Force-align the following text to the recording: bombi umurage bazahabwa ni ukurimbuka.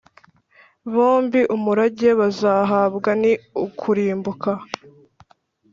bombi 0.93 1.41
umurage 1.55 2.09
bazahabwa 2.19 3.09
ni 3.21 3.33
ukurimbuka. 3.65 4.51